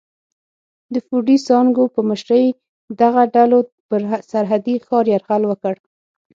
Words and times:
د 0.93 0.95
فوډي 1.05 1.37
سانکو 1.47 1.83
په 1.95 2.01
مشرۍ 2.09 2.45
دغو 2.99 3.23
ډلو 3.35 3.59
پر 3.89 4.01
سرحدي 4.31 4.75
ښار 4.85 5.05
یرغل 5.13 5.43
وکړ. 5.47 5.75